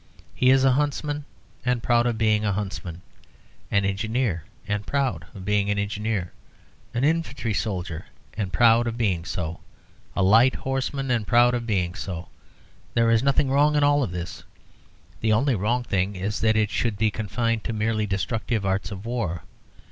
[0.33, 1.25] He is a huntsman
[1.63, 3.03] and proud of being a huntsman,
[3.69, 6.33] an engineer and proud of being an engineer,
[6.91, 9.59] an infantry soldier and proud of being so,
[10.15, 12.29] a light horseman and proud of being so.
[12.95, 14.43] There is nothing wrong in all this;
[15.19, 18.89] the only wrong thing is that it should be confined to the merely destructive arts
[18.89, 19.43] of war.